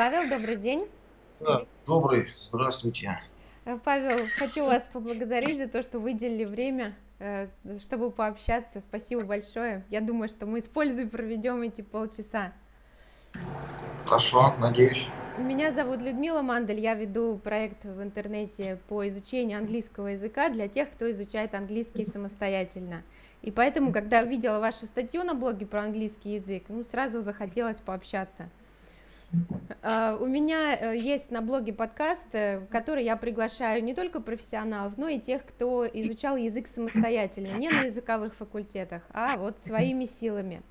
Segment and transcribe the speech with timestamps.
[0.00, 0.88] Павел, добрый день.
[1.40, 3.20] Да, добрый, здравствуйте.
[3.66, 7.48] Э, Павел, хочу вас поблагодарить за то, что выделили время, э,
[7.84, 8.80] чтобы пообщаться.
[8.80, 9.84] Спасибо большое.
[9.90, 12.54] Я думаю, что мы используем и проведем эти полчаса.
[14.06, 15.06] Хорошо, надеюсь.
[15.36, 20.90] Меня зовут Людмила Мандель, я веду проект в интернете по изучению английского языка для тех,
[20.92, 23.02] кто изучает английский самостоятельно.
[23.42, 28.48] И поэтому, когда увидела вашу статью на блоге про английский язык, ну, сразу захотелось пообщаться.
[29.32, 34.20] Uh, у меня uh, есть на блоге подкаст, uh, в который я приглашаю не только
[34.20, 40.06] профессионалов, но и тех, кто изучал язык самостоятельно, не на языковых факультетах, а вот своими
[40.06, 40.62] силами.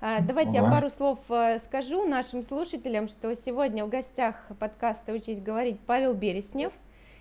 [0.00, 1.18] Давайте я пару слов
[1.64, 6.72] скажу нашим слушателям, что сегодня в гостях подкаста «Учись говорить» Павел Береснев,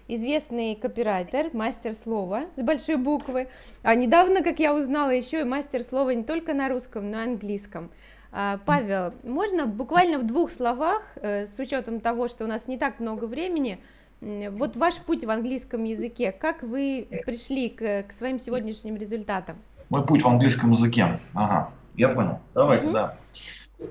[0.08, 3.48] известный копирайтер, мастер слова с большой буквы.
[3.82, 7.24] А недавно, как я узнала, еще и мастер слова не только на русском, но и
[7.24, 7.90] английском.
[8.32, 12.78] А, Павел, можно буквально в двух словах, э, с учетом того, что у нас не
[12.78, 13.80] так много времени,
[14.22, 19.58] вот ваш путь в английском языке, как вы пришли к, к своим сегодняшним результатам?
[19.90, 21.20] Мой путь в английском языке.
[21.34, 22.40] Ага, я понял.
[22.54, 22.94] Давайте, угу.
[22.94, 23.18] да.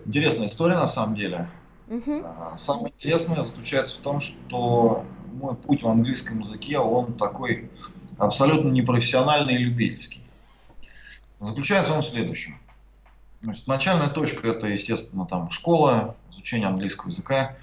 [0.04, 1.48] Интересная история на самом деле.
[1.88, 2.24] Угу.
[2.56, 7.70] Самое интересное заключается в том, что мой путь в английском языке, он такой
[8.18, 10.22] абсолютно непрофессиональный и любительский.
[11.40, 12.58] Заключается он в следующем.
[13.46, 17.56] Значит, начальная точка это, естественно, там школа, изучение английского языка.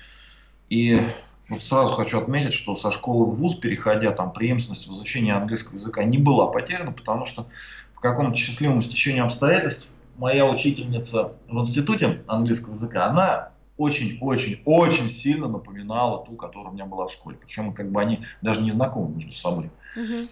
[0.69, 1.09] И
[1.49, 5.75] вот сразу хочу отметить, что со школы в ВУЗ, переходя, там преемственность в изучении английского
[5.75, 7.47] языка не была потеряна, потому что
[7.91, 16.25] в каком-то счастливом стечении обстоятельств моя учительница в институте английского языка, она очень-очень-очень сильно напоминала
[16.25, 17.35] ту, которая у меня была в школе.
[17.35, 19.69] Причем как бы они даже не знакомы между собой.
[19.97, 20.27] Угу.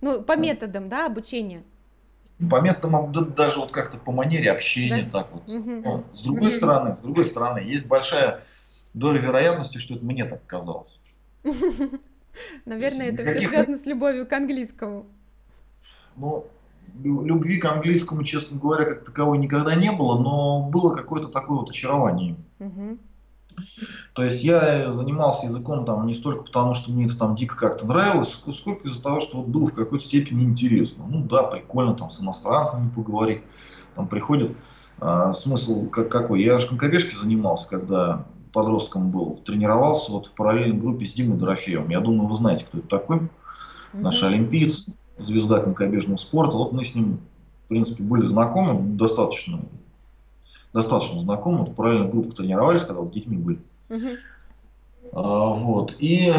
[0.00, 1.62] Ну, по методам, да, обучения?
[2.38, 5.10] По методам, даже вот как-то по манере общения, даже...
[5.10, 5.48] так вот.
[5.48, 5.70] Угу.
[5.70, 6.56] Ну, с другой угу.
[6.56, 8.44] стороны, с другой стороны, есть большая
[8.94, 11.02] доля вероятности, что это мне так казалось.
[12.64, 15.06] Наверное, это все связано с любовью к английскому.
[16.16, 16.46] Ну,
[17.02, 21.70] любви к английскому, честно говоря, как таковой никогда не было, но было какое-то такое вот
[21.70, 22.36] очарование.
[22.58, 22.98] Угу.
[24.12, 27.86] То есть я занимался языком там не столько потому, что мне это там дико как-то
[27.86, 31.04] нравилось, сколько из-за того, что вот было в какой-то степени интересно.
[31.08, 33.42] Ну да, прикольно там с иностранцами поговорить.
[33.94, 34.56] Там приходит
[34.98, 36.42] а, смысл как, какой.
[36.42, 39.42] Я же конькобежки занимался, когда подростком был.
[39.44, 41.90] Тренировался вот в параллельной группе с Димой Дорофеевым.
[41.90, 43.18] Я думаю, вы знаете, кто это такой.
[43.18, 43.28] Mm-hmm.
[44.00, 46.56] Наш олимпиец, звезда конькобежного спорта.
[46.56, 47.20] Вот мы с ним,
[47.64, 49.60] в принципе, были знакомы достаточно
[50.76, 53.58] достаточно знакомы, вот в параллельных группах тренировались, когда вот детьми были.
[53.88, 54.16] Uh-huh.
[55.12, 55.96] А, вот.
[55.98, 56.32] И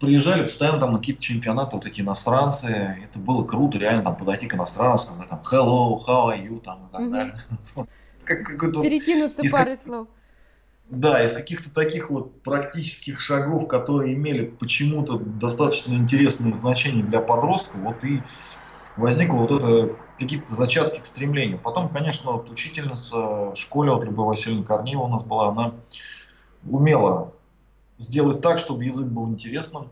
[0.00, 2.98] приезжали постоянно там на какие-то чемпионаты, вот такие иностранцы.
[3.04, 6.86] Это было круто, реально там подойти к иностранцу, сказать там hello, how are you, там
[6.86, 7.10] и так uh-huh.
[7.10, 7.40] далее.
[8.24, 10.08] как, Перекинуться парой слов.
[10.88, 17.76] Да, из каких-то таких вот практических шагов, которые имели почему-то достаточно интересные значения для подростка,
[17.76, 18.20] вот и
[18.96, 21.58] возникло вот это какие-то зачатки к стремлению.
[21.58, 25.74] Потом, конечно, вот учительница в школе, вот Любовь Васильевна Корнеева у нас была, она
[26.68, 27.32] умела
[27.98, 29.88] сделать так, чтобы язык был интересным.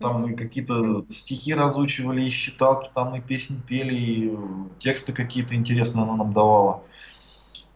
[0.00, 4.38] Там мы какие-то стихи разучивали, и считалки, там и песни пели, и
[4.78, 6.82] тексты какие-то интересные она нам давала.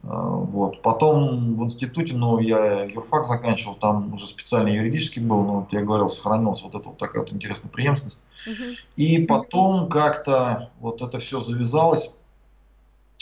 [0.03, 0.83] А, вот.
[0.83, 5.83] Потом в институте, ну, я юрфак заканчивал, там уже специально юридический был, но вот я
[5.83, 8.19] говорил, сохранилась вот эта вот такая вот интересная преемственность.
[8.47, 8.65] Угу.
[8.97, 12.15] И потом как-то вот это все завязалось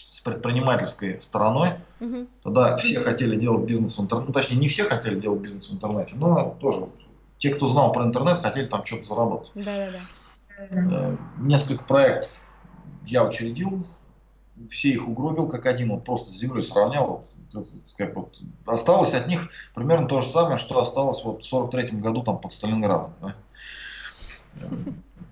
[0.09, 1.71] с предпринимательской стороной.
[2.01, 2.27] Угу.
[2.45, 5.75] Тогда все хотели делать бизнес в интернете, ну, точнее, не все хотели делать бизнес в
[5.75, 6.89] интернете, но тоже
[7.39, 9.51] те, кто знал про интернет, хотели там что-то заработать.
[9.55, 9.99] Да, да, да.
[10.71, 12.61] Э, несколько проектов
[13.07, 13.87] я учредил,
[14.71, 17.25] все их угробил как один, вот просто с землей сравнял.
[17.53, 21.99] Вот, как вот, осталось от них примерно то же самое, что осталось вот в 43
[21.99, 23.15] году там под Сталинградом.
[23.21, 23.35] Да?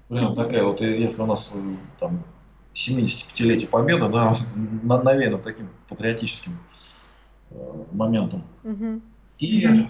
[0.09, 2.23] Примерно такая вот, если у нас э, там
[2.75, 4.37] 75-летие Победы, да,
[4.83, 6.59] навеяно таким патриотическим
[7.51, 8.45] э, моментом.
[9.39, 9.89] И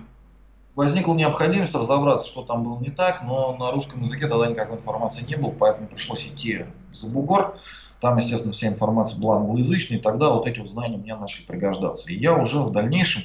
[0.74, 5.24] возникла необходимость разобраться, что там было не так, но на русском языке тогда никакой информации
[5.24, 7.58] не было, поэтому пришлось идти за бугор.
[8.00, 12.10] Там, естественно, вся информация была англоязычной, и тогда вот эти вот знания мне начали пригождаться.
[12.10, 13.22] И я уже в дальнейшем,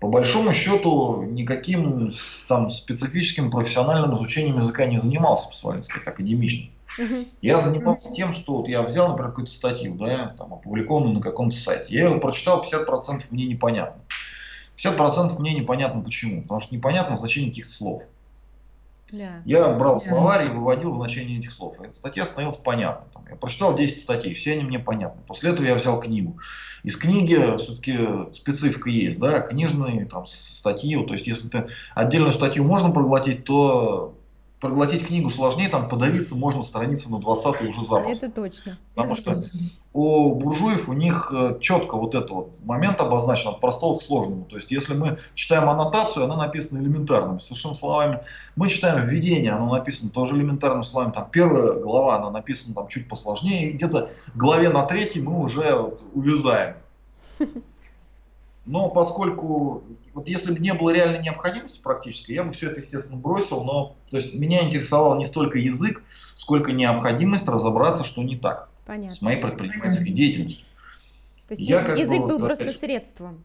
[0.00, 2.10] по большому счету, никаким
[2.48, 6.72] там специфическим профессиональным изучением языка не занимался, по своей сказать, академичным.
[6.98, 7.28] Uh-huh.
[7.42, 11.56] Я занимался тем, что вот я взял, например, какую-то статью, да, там, опубликованную на каком-то
[11.56, 11.94] сайте.
[11.94, 14.02] Я ее прочитал, 50% мне непонятно.
[14.78, 16.42] 50% мне непонятно почему.
[16.42, 18.02] Потому что непонятно значение каких-то слов.
[19.44, 21.80] Я брал словарь и выводил значение этих слов.
[21.80, 23.06] Эта статья становилась понятной.
[23.12, 25.22] Там, я прочитал 10 статей, все они мне понятны.
[25.26, 26.38] После этого я взял книгу.
[26.82, 27.98] Из книги все-таки
[28.32, 30.96] специфика есть, да, книжные там, статьи.
[31.04, 34.15] То есть, если ты отдельную статью можно проглотить, то
[34.66, 38.26] проглотить книгу сложнее, там подавиться можно страницы на 20 уже запросто.
[38.26, 38.78] Это точно.
[38.94, 39.40] Потому что
[39.92, 44.44] у буржуев у них э, четко вот этот вот момент обозначен от простого к сложному.
[44.44, 48.20] То есть, если мы читаем аннотацию, она написана элементарными совершенно словами.
[48.56, 51.12] Мы читаем введение, оно написано тоже элементарными словами.
[51.12, 53.72] Там первая глава, она написана там чуть посложнее.
[53.72, 56.76] Где-то главе на третьей мы уже вот увязаем.
[58.66, 63.16] Но поскольку, вот если бы не было реальной необходимости практически, я бы все это, естественно,
[63.16, 63.62] бросил.
[63.62, 66.02] Но то есть, меня интересовал не столько язык,
[66.34, 69.14] сколько необходимость разобраться, что не так Понятно.
[69.14, 70.66] с моей предпринимательской деятельностью.
[71.46, 73.44] То есть Я я- как язык бы был вот, просто опять средством.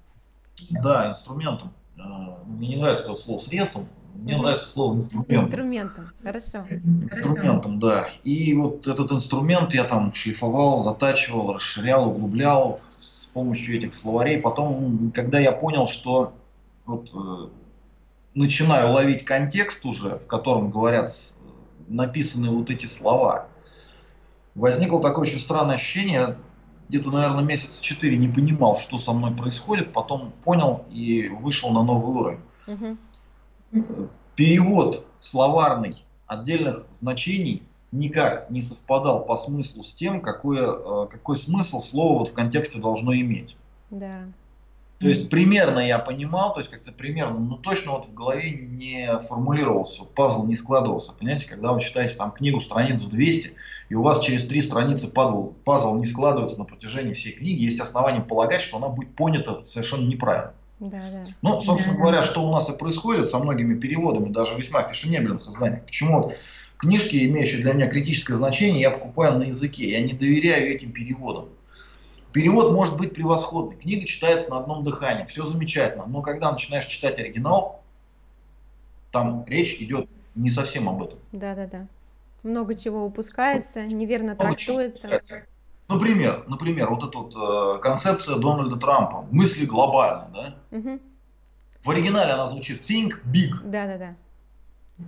[0.83, 1.71] Да, инструментом.
[1.99, 4.43] А, Мне не нравится это слово средством, мне Мгм.
[4.43, 5.45] нравится слово инструментом.
[5.45, 6.09] Инструментом.
[6.23, 6.65] Хорошо.
[6.69, 8.09] Инструментом, да.
[8.23, 12.79] И вот этот инструмент я там шлифовал, затачивал, расширял, углублял
[13.31, 14.39] помощью этих словарей.
[14.39, 16.33] Потом, когда я понял, что
[16.85, 17.49] вот, э,
[18.35, 21.11] начинаю ловить контекст уже, в котором говорят
[21.87, 23.47] написаны вот эти слова,
[24.55, 26.37] возникло такое очень странное ощущение,
[26.89, 31.83] где-то, наверное, месяца четыре не понимал, что со мной происходит, потом понял и вышел на
[31.83, 32.39] новый уровень.
[32.67, 32.99] Мгм.
[34.35, 40.57] перевод словарный отдельных значений никак не совпадал по смыслу с тем, какой,
[41.07, 43.57] какой смысл слово вот в контексте должно иметь.
[43.89, 44.23] Да.
[44.99, 49.19] То есть примерно я понимал, то есть как-то примерно, но точно вот в голове не
[49.27, 51.13] формулировался, пазл не складывался.
[51.13, 53.53] Понимаете, когда вы читаете там книгу страниц в 200,
[53.89, 57.79] и у вас через три страницы пазл, пазл не складывается на протяжении всей книги, есть
[57.79, 60.53] основания полагать, что она будет понята совершенно неправильно.
[60.79, 61.25] Да, да.
[61.41, 65.79] Ну, собственно говоря, что у нас и происходит со многими переводами, даже весьма фешенебельных изданий.
[65.79, 66.35] Почему вот
[66.81, 69.89] книжки, имеющие для меня критическое значение, я покупаю на языке.
[69.89, 71.49] Я не доверяю этим переводам.
[72.33, 73.77] Перевод может быть превосходный.
[73.77, 76.05] Книга читается на одном дыхании, все замечательно.
[76.07, 77.83] Но когда начинаешь читать оригинал,
[79.11, 81.19] там речь идет не совсем об этом.
[81.31, 81.87] Да, да, да.
[82.41, 85.07] Много чего упускается, неверно Много трактуется.
[85.07, 85.43] упускается.
[85.87, 90.55] Например, например, вот эта вот э, концепция Дональда Трампа, мысли глобально, да?
[90.71, 91.01] Мгм.
[91.83, 93.51] В оригинале она звучит think big.
[93.65, 94.15] Да, да, да.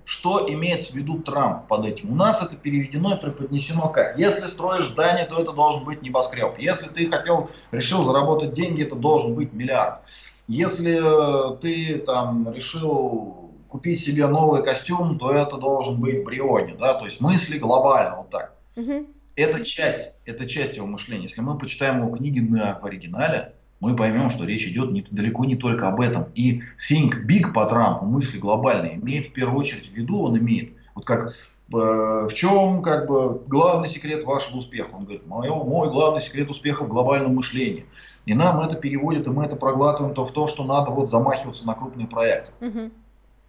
[0.05, 2.11] Что имеет в виду Трамп под этим?
[2.11, 4.17] У нас это переведено и преподнесено как?
[4.17, 6.57] Если строишь здание, то это должен быть небоскреб.
[6.59, 10.01] Если ты хотел, решил заработать деньги, это должен быть миллиард.
[10.47, 16.93] Если э, ты там решил купить себе новый костюм, то это должен быть Бриони, да,
[16.93, 18.53] то есть мысли глобально, вот так.
[18.75, 19.07] Мгм.
[19.35, 21.23] Это часть, это часть его мышления.
[21.23, 23.53] Если мы почитаем его книги на, в оригинале,
[23.83, 26.27] мы поймем, что речь идет не, далеко не только об этом.
[26.35, 30.71] И think big по Трампу, мысли глобальные, имеет в первую очередь в виду, он имеет,
[30.95, 31.33] вот как э,
[31.69, 34.91] в чем как бы главный секрет вашего успеха?
[34.93, 37.85] Он говорит, мой, мой главный секрет успеха в глобальном мышлении.
[38.25, 41.67] И нам это переводит, и мы это проглатываем то в то, что надо вот замахиваться
[41.67, 42.53] на крупные проекты.
[42.61, 42.93] Мгм.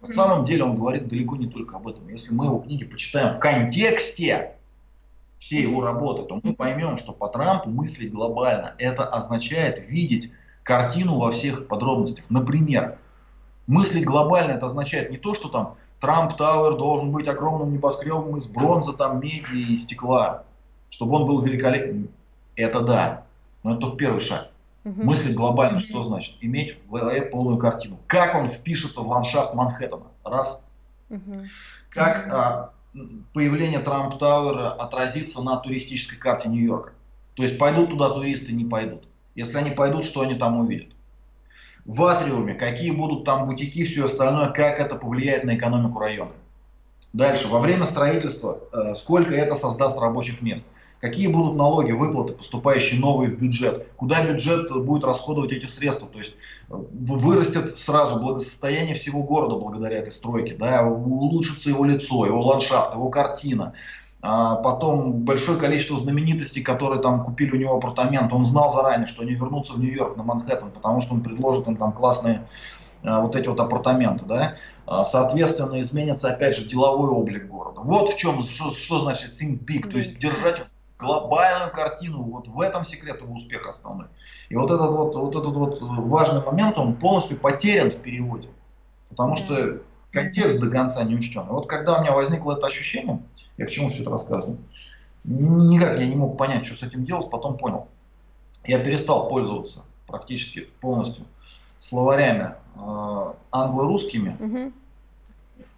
[0.01, 2.09] На самом деле он говорит далеко не только об этом.
[2.09, 4.57] Если мы его книги почитаем в контексте
[5.39, 10.31] всей его работы, то мы поймем, что по Трампу мыслить глобально, это означает видеть
[10.63, 12.25] картину во всех подробностях.
[12.29, 12.97] Например,
[13.67, 18.47] мыслить глобально это означает не то, что там Трамп Тауэр должен быть огромным небоскребом из
[18.47, 20.43] бронзы, там, меди и стекла,
[20.89, 22.09] чтобы он был великолепным.
[22.55, 23.23] Это да,
[23.63, 24.51] но это только первый шаг.
[24.83, 25.05] Мгм.
[25.05, 26.37] Мыслить глобально, что значит?
[26.41, 27.99] Иметь в голове полную картину.
[28.05, 30.05] Как он впишется в ландшафт Манхэттена?
[30.23, 30.65] Раз.
[31.09, 31.45] Мгм.
[31.89, 32.71] Как а,
[33.33, 36.93] появление Трамп Тауэра отразится на туристической карте Нью-Йорка?
[37.35, 39.07] То есть пойдут туда туристы, не пойдут.
[39.35, 40.87] Если они пойдут, что они там увидят?
[41.83, 46.31] В Атриуме, какие будут там бутики, все остальное, как это повлияет на экономику района?
[47.13, 50.65] Дальше, во время строительства, э, сколько это создаст рабочих мест?
[51.01, 53.87] Какие будут налоги, выплаты, поступающие новые в бюджет?
[53.95, 56.07] Куда бюджет будет расходовать эти средства?
[56.07, 56.35] То есть
[56.69, 62.93] э, вырастет сразу благосостояние всего города благодаря этой стройке, да, улучшится его лицо, его ландшафт,
[62.93, 63.73] его картина.
[64.27, 69.21] А потом большое количество знаменитостей, которые там купили у него апартамент, он знал заранее, что
[69.21, 72.47] они вернутся в Нью-Йорк, на Манхэттен, потому что он предложит им там классные
[73.03, 74.55] а, вот эти вот апартаменты, да,
[74.87, 77.81] А, соответственно, изменится опять же деловой облик города.
[77.81, 80.65] Вот в чем, что, что значит think big, то есть держать
[81.05, 84.07] глобальную картину, вот в этом секрет его успеха основной.
[84.49, 88.49] И вот этот вот, вот этот вот важный момент, он полностью потерян в переводе,
[89.09, 89.81] потому что
[90.11, 91.43] контекст до конца не учтен.
[91.43, 93.21] И вот когда у меня возникло это ощущение,
[93.57, 94.57] я к чему все это рассказываю,
[95.23, 97.87] никак я не мог понять, что с этим делать, потом понял.
[98.65, 101.25] Я перестал пользоваться практически полностью
[101.79, 104.73] словарями э, англо-русскими, Мгм.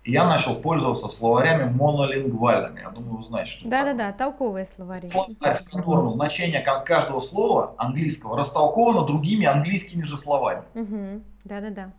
[0.07, 2.79] И я начал пользоваться словарями монолингвальными.
[2.79, 5.05] Я думаю, вы знаете, что да, это Да-да-да, толковые словари.
[5.05, 10.63] Словарь, в котором значение каждого слова английского растолковано другими английскими же словами.
[10.75, 11.23] Угу.
[11.43, 11.91] Да-да-да.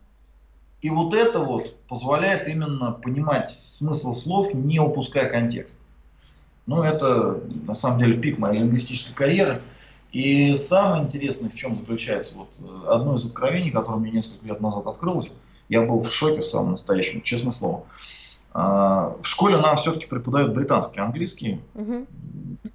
[0.80, 5.78] И вот это вот позволяет именно понимать смысл слов, не упуская контекст.
[6.64, 9.60] Ну, это на самом деле пик моей лингвистической карьеры.
[10.12, 14.62] И самое интересное в чем заключается, вот э, одно из откровений, которое мне несколько лет
[14.62, 15.30] назад открылось,
[15.68, 17.84] я был в шоке самым настоящим, честное слово.
[18.52, 22.06] А, в школе нам все-таки преподают британский английский, угу.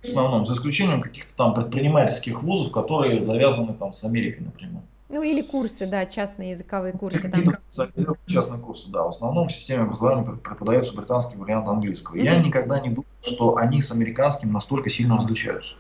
[0.02, 4.82] в основном, за исключением каких-то там предпринимательских вузов, которые завязаны там с Америкой, например.
[5.10, 7.20] Ну или курсы, да, частные языковые курсы.
[7.20, 8.16] Какие-то там.
[8.26, 9.04] частные курсы, да.
[9.04, 12.16] В основном в системе образования преподается британский вариант английского.
[12.16, 12.24] Mm-hmm.
[12.24, 15.76] Я никогда не думал, что они с американским настолько сильно различаются.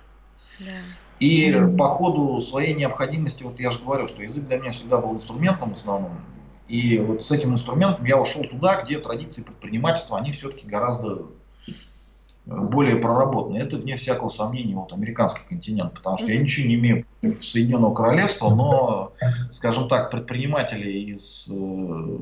[0.59, 0.73] Yeah.
[1.19, 5.13] И по ходу своей необходимости, вот я же говорю, что язык для меня всегда был
[5.15, 6.19] инструментом в основном.
[6.67, 11.27] И вот с этим инструментом я ушел туда, где традиции предпринимательства, они все-таки гораздо
[12.45, 13.57] более проработаны.
[13.57, 17.93] Это вне всякого сомнения вот американский континент, потому что я ничего не имею против Соединенного
[17.93, 19.13] Королевства, но,
[19.51, 22.17] скажем так, предприниматели из э,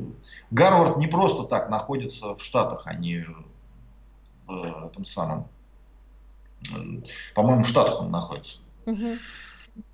[0.51, 3.23] Гарвард не просто так находится в Штатах, они
[4.47, 5.47] в этом самом,
[7.33, 8.59] по-моему, в Штатах он находится.
[8.85, 9.17] Mm-hmm.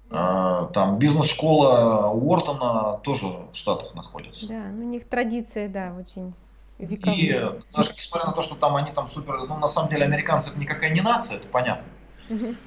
[0.10, 4.48] Там бизнес-школа Уортона тоже в Штатах находится.
[4.48, 6.34] Да, у них традиция, да, очень
[6.80, 7.18] Вековые.
[7.18, 10.52] И даже несмотря на то, что там они там супер, ну на самом деле американцы
[10.52, 11.86] это никакая не нация, это понятно.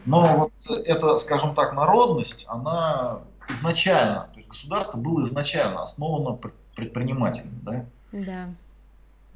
[0.05, 0.53] Но вот
[0.87, 6.39] эта, скажем так, народность, она изначально, то есть государство было изначально основано
[6.75, 7.85] предпринимателями, да?
[8.13, 8.49] Да.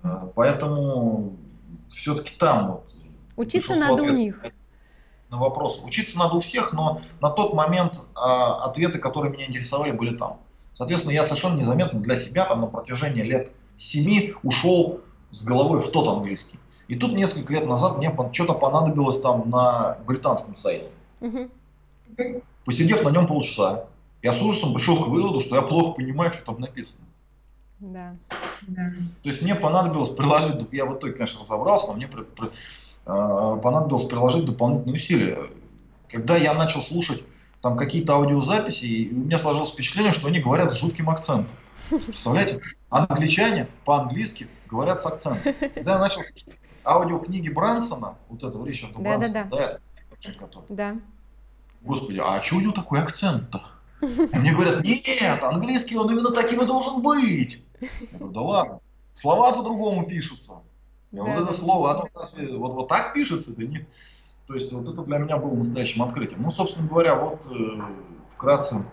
[0.03, 1.37] Э, поэтому
[1.89, 2.95] все-таки там вот.
[3.37, 4.41] Учиться надо у них.
[5.35, 5.83] На вопрос.
[5.85, 10.39] Учиться надо у всех, но на тот момент а, ответы, которые меня интересовали, были там.
[10.75, 15.01] Соответственно, я совершенно незаметно для себя там на протяжении лет семи ушел
[15.31, 16.61] с головой в тот английский.
[16.87, 20.91] И тут несколько лет назад мне что-то понадобилось там на британском сайте.
[21.21, 21.51] Угу.
[22.65, 23.87] Посидев на нем полчаса,
[24.23, 27.07] я с ужасом пришел к выводу, что я плохо понимаю, что там написано.
[27.81, 28.17] Да.
[28.67, 32.51] То есть мне понадобилось приложить, я в итоге, конечно, разобрался, но мне при, при,
[33.05, 35.39] понадобилось приложить дополнительные усилия.
[36.09, 37.25] Когда я начал слушать
[37.61, 41.57] там какие-то аудиозаписи, у меня сложилось впечатление, что они говорят с жутким акцентом.
[41.89, 42.61] Представляете?
[42.91, 45.55] Англичане по-английски говорят с акцентом.
[45.75, 49.79] Когда я начал слушать аудиокниги Брансона, вот этого Ричарда да, Брансона, да, да.
[50.11, 50.97] да, который, да.
[51.83, 53.63] Господи, а что у него такой акцент-то?
[54.01, 57.63] И мне говорят, нет, английский он именно таким и должен быть.
[57.81, 58.81] Я говорю, да ладно,
[59.15, 60.53] слова по-другому пишутся.
[61.15, 61.43] Да, вот да.
[61.43, 62.09] это слово, оно
[62.59, 63.87] вот, вот так пишется, да нет.
[64.47, 66.43] То есть вот это для меня было настоящим открытием.
[66.43, 67.81] Ну, собственно говоря, вот э,
[68.29, 68.85] вкратце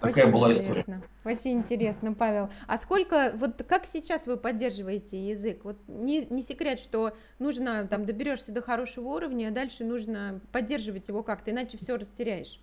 [0.00, 0.80] Такая была интересно.
[0.80, 1.02] история.
[1.24, 2.50] Очень интересно, Павел.
[2.66, 5.64] А сколько, вот как сейчас вы поддерживаете язык?
[5.64, 11.08] Вот не, не секрет, что нужно, там, доберешься до хорошего уровня, а дальше нужно поддерживать
[11.08, 12.60] его как-то, иначе все растеряешь.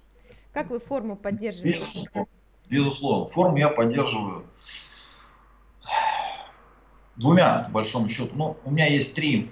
[0.54, 1.80] Как вы форму поддерживаете?
[1.80, 2.28] Безусловно.
[2.70, 3.26] Безусловно.
[3.26, 4.46] Форму я поддерживаю
[7.16, 8.32] двумя, по большому счету.
[8.36, 9.52] Ну, у меня есть три,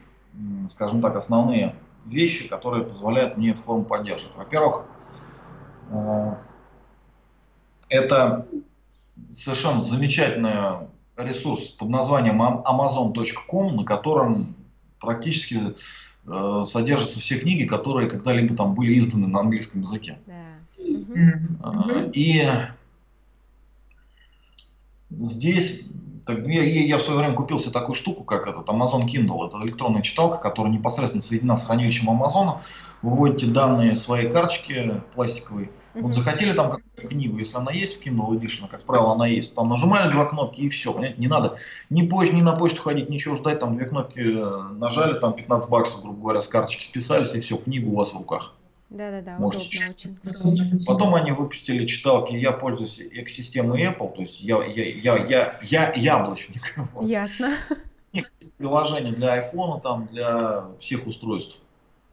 [0.67, 1.75] скажем так, основные
[2.05, 4.35] вещи, которые позволяют мне эту форму поддерживать.
[4.35, 4.85] Во-первых,
[5.89, 6.35] э,
[7.89, 8.47] это
[9.31, 10.87] совершенно замечательный
[11.17, 14.55] ресурс под названием amazon.com, на котором
[14.99, 15.59] практически
[16.27, 20.17] э, содержатся все книги, которые когда-либо там были изданы на английском языке.
[20.25, 20.41] Да.
[22.13, 22.43] И
[25.09, 25.89] здесь
[26.25, 29.47] так, я, я в свое время купил себе такую штуку, как этот Amazon Kindle.
[29.47, 32.61] Это электронная читалка, которая непосредственно соединена с хранилищем Амазона.
[33.01, 35.71] Вы вводите данные своей карточки пластиковой.
[35.93, 36.01] Mm-hmm.
[36.01, 39.55] Вот захотели там какую-то книгу, если она есть в Kindle Edition, как правило, она есть,
[39.55, 41.57] там нажимали два кнопки и все, понимаете, не надо
[41.89, 45.69] ни, позже, ни на почту ходить, ничего ждать, там две кнопки э, нажали, там 15
[45.69, 48.53] баксов, грубо говоря, с карточки списались, и все, книгу у вас в руках.
[48.91, 50.85] Да-да-да, удобно очень.
[50.85, 55.93] Потом они выпустили читалки, я пользуюсь экосистемой Apple, то есть я, я, я, я, я
[55.93, 56.75] яблочник.
[57.01, 57.55] Ясно.
[58.11, 61.61] У них есть приложение для iPhone, там, для всех устройств.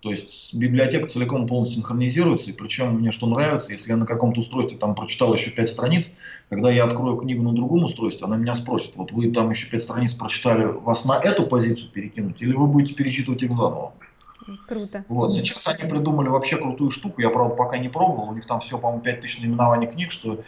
[0.03, 4.39] То есть библиотека целиком полностью синхронизируется, и причем мне что нравится, если я на каком-то
[4.39, 6.13] устройстве там прочитал еще пять страниц,
[6.49, 9.83] когда я открою книгу на другом устройстве, она меня спросит, вот вы там еще пять
[9.83, 13.93] страниц прочитали, вас на эту позицию перекинуть, или вы будете перечитывать их заново?
[14.67, 15.05] Круто.
[15.09, 15.33] Вот.
[15.33, 17.21] Сейчас они придумали вообще крутую штуку.
[17.21, 18.31] Я, правда, пока не пробовал.
[18.31, 20.43] У них там все, по-моему, 5000 наименований книг, что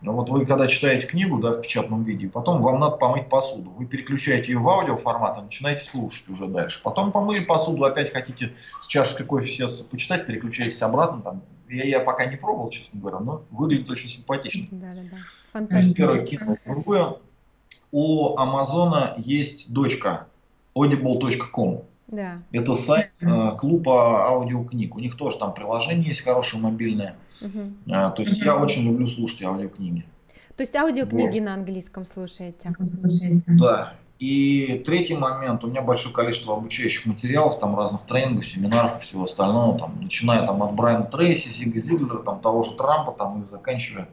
[0.00, 3.70] ну, вот вы когда читаете книгу да, в печатном виде, потом вам надо помыть посуду.
[3.70, 6.80] Вы переключаете ее в аудиоформат и начинаете слушать уже дальше.
[6.84, 11.22] Потом помыли посуду, опять хотите с чашкой кофе сейчас почитать, переключаетесь обратно.
[11.22, 11.42] Там.
[11.68, 14.68] Я, я пока не пробовал, честно говоря, но выглядит очень симпатично.
[14.70, 15.16] Да, да, да.
[15.52, 15.68] Фантастика.
[15.68, 16.56] То есть первое кино.
[16.64, 17.14] Другое,
[17.90, 20.28] у Амазона есть дочка
[20.76, 21.82] audible.com.
[22.08, 22.42] Да.
[22.52, 24.96] Это сайт э, клуба аудиокниг.
[24.96, 27.16] У них тоже там приложение есть хорошее мобильное.
[27.40, 27.74] Угу.
[27.86, 30.04] то есть я очень люблю слушать аудиокниги.
[30.56, 31.44] То есть аудиокниги вот.
[31.44, 32.74] на английском слушаете?
[33.46, 33.94] Да.
[34.18, 39.24] И третий момент, у меня большое количество обучающих материалов, там разных тренингов, семинаров и всего
[39.24, 43.44] остального, там, начиная там, от Брайана Трейси, Зига Зиглера, там, того же Трампа, там, и
[43.44, 44.08] заканчивая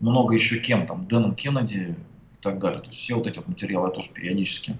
[0.00, 1.94] много еще кем, там, Дэном Кеннеди
[2.32, 2.80] и так далее.
[2.80, 4.76] То есть все вот эти вот материалы я тоже периодически а,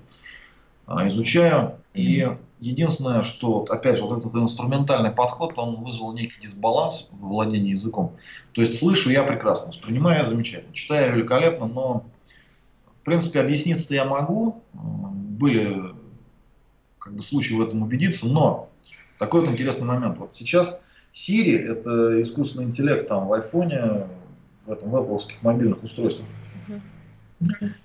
[1.09, 1.77] изучаю.
[1.95, 2.29] И
[2.61, 8.15] единственное, что, опять же, вот этот инструментальный подход, он вызвал некий дисбаланс в владении языком.
[8.53, 12.05] То есть слышу я прекрасно, воспринимаю я замечательно, читаю великолепно, но
[13.01, 14.63] в принципе объясниться-то я могу.
[14.73, 15.95] Были
[16.99, 18.69] как бы случаи в этом убедиться, но
[19.19, 20.19] такой вот интересный момент.
[20.19, 20.81] Вот сейчас
[21.13, 24.07] Siri это искусственный интеллект там в айфоне,
[24.67, 26.27] в этом в Apple мобильных устройствах.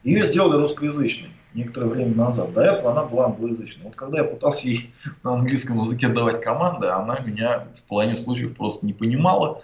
[0.04, 2.54] Ее сделали русскоязычной некоторое время назад.
[2.54, 3.86] До этого она была англоязычной.
[3.86, 4.94] Вот когда я пытался ей
[5.24, 9.62] на английском языке давать команды, она меня в плане случаев просто не понимала.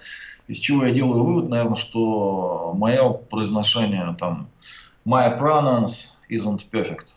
[0.48, 4.50] Из чего я делаю вывод, наверное, что мое произношение там
[5.06, 7.16] my pronouns isn't perfect.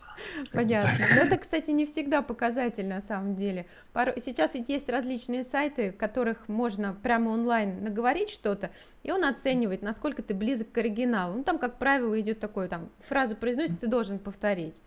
[0.51, 0.89] Понятно.
[1.15, 3.65] Но это, кстати, не всегда показатель на самом деле.
[3.93, 8.71] Сейчас ведь есть различные сайты, в которых можно прямо онлайн наговорить что-то,
[9.03, 11.35] и он оценивает, насколько ты близок к оригиналу.
[11.37, 14.81] Ну, там, как правило, идет такое, там, фразу произносит, ты должен повторить.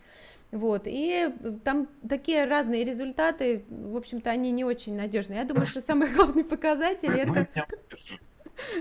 [0.50, 1.30] Вот, и
[1.62, 5.40] там такие разные результаты, в общем-то, они не очень надежные.
[5.40, 7.46] Я думаю, что самый главный показатель это...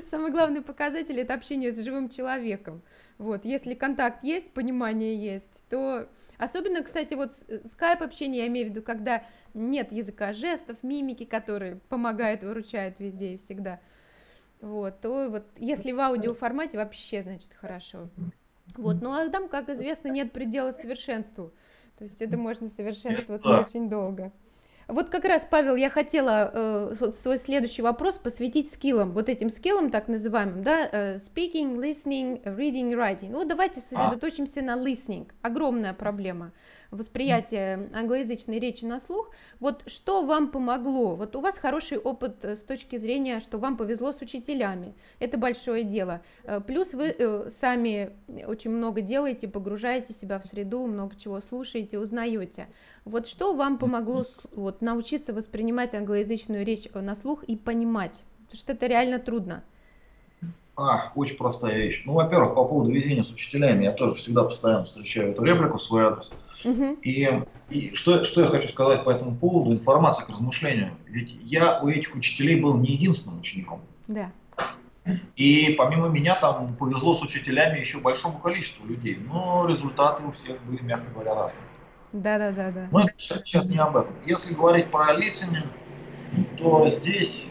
[0.10, 2.82] Самый главный показатель это общение с живым человеком.
[3.20, 6.08] Вот, если контакт есть, понимание есть, то
[6.38, 7.38] Особенно, кстати, вот
[7.72, 13.34] скайп общение, я имею в виду, когда нет языка жестов, мимики, которые помогают, выручают везде
[13.34, 13.80] и всегда.
[14.62, 18.08] Вот, то вот если в аудиоформате вообще, значит, хорошо.
[18.76, 21.52] Вот, ну а там, как известно, нет предела совершенству.
[21.98, 24.32] То есть это можно совершенствовать очень долго.
[24.88, 29.92] Вот как раз, Павел, я хотела э, свой следующий вопрос посвятить скиллам, вот этим скиллам
[29.92, 33.30] так называемым, да, э, speaking, listening, reading, writing.
[33.32, 35.30] Ну, давайте сосредоточимся на listening.
[35.42, 36.54] Огромная проблема
[36.92, 39.32] восприятия англоязычной речи на слух.
[39.60, 41.16] Вот что вам помогло?
[41.16, 44.96] Вот у вас хороший опыт э, с точки зрения, что вам повезло с учителями.
[45.20, 46.22] Это большое дело.
[46.44, 48.12] Э, плюс вы э, сами
[48.46, 52.68] очень много делаете, погружаете себя в среду, много чего слушаете, узнаете.
[53.06, 58.24] Вот что вам помогло вот, научиться воспринимать англоязычную речь на слух и понимать?
[58.46, 59.64] Потому что это реально трудно.
[60.80, 62.04] А, очень простая вещь.
[62.06, 65.82] Ну, во-первых, по поводу везения с учителями, я тоже всегда постоянно встречаю эту реплику в
[65.82, 66.36] свой адрес.
[66.64, 67.00] Угу.
[67.02, 70.92] И, и что, что я хочу сказать по этому поводу, информация к размышлению.
[71.08, 73.82] Ведь я у этих учителей был не единственным учеником.
[74.08, 74.32] Да.
[75.36, 79.18] И помимо меня там повезло с учителями еще большому количеству людей.
[79.18, 81.64] Но результаты у всех были, мягко говоря, разные.
[82.14, 82.88] Да, да, да, да.
[82.92, 84.14] Но это сейчас не об этом.
[84.28, 85.68] Если говорить про listening,
[86.60, 87.50] то здесь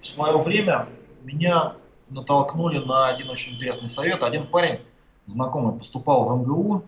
[0.00, 0.88] в свое время
[1.22, 1.74] меня
[2.10, 4.22] натолкнули на один очень интересный совет.
[4.22, 4.80] Один парень,
[5.26, 6.84] знакомый, поступал в МГУ,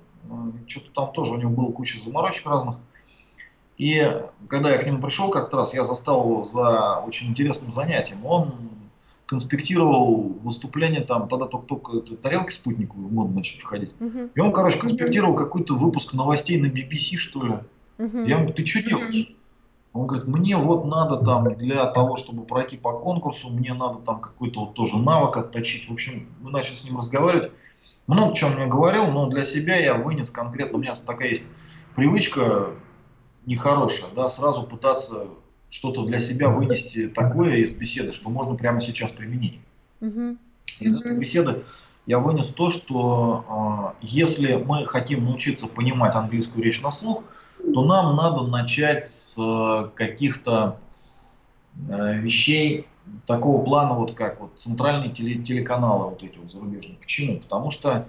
[0.67, 2.77] что-то там тоже у него было куча заморочек разных.
[3.79, 4.07] И
[4.49, 8.25] когда я к нему пришел как-то раз, я застал его за очень интересным занятием.
[8.25, 8.53] Он
[9.27, 13.93] конспектировал выступление там, тогда только-только тарелки спутниковые в моду начали входить.
[13.99, 14.31] Uh-huh.
[14.35, 17.55] И он, короче, конспектировал какой-то выпуск новостей на BBC, что ли.
[17.99, 18.29] Uh-huh.
[18.29, 19.35] Я ему, ты что делаешь?
[19.93, 24.21] Он говорит, мне вот надо там для того, чтобы пройти по конкурсу, мне надо там
[24.21, 25.89] какой-то вот тоже навык отточить.
[25.89, 27.53] В общем, мы начали с ним разговаривать.
[28.07, 31.45] Много чего он мне говорил, но для себя я вынес конкретно, у меня такая есть
[31.95, 32.71] привычка
[33.47, 35.27] нехорошая, да, сразу пытаться
[35.69, 39.61] что-то для себя вынести такое из беседы, что можно прямо сейчас применить.
[40.01, 40.37] Угу.
[40.81, 41.65] Из этой беседы
[42.07, 47.25] я вынес то, что э, если мы хотим научиться понимать английскую речь на слух,
[47.59, 50.79] то нам надо начать с э, каких-то
[51.89, 52.87] э, вещей
[53.27, 56.97] такого плана, вот как вот центральные теле телеканалы вот эти вот зарубежные.
[56.97, 57.39] Почему?
[57.41, 58.07] Потому что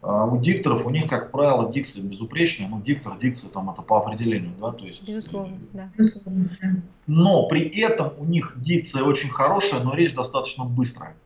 [0.00, 2.68] а у дикторов, у них, как правило, дикция безупречная.
[2.68, 5.06] Ну, диктор, дикция там это по определению, да, то есть...
[5.06, 5.90] Безусловно, да.
[7.08, 11.16] Но при этом у них дикция очень хорошая, но речь достаточно быстрая.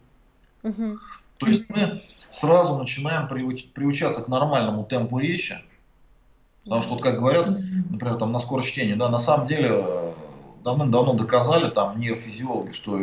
[0.63, 0.99] Угу.
[1.39, 2.01] То есть мы
[2.31, 5.57] сразу начинаем приуч, приучаться к нормальному темпу речи.
[6.65, 7.49] Потому что, вот как говорят,
[7.91, 10.13] например, там на скорость чтения, да, на самом деле э,
[10.63, 13.01] давным-давно доказали там нейрофизиологи, что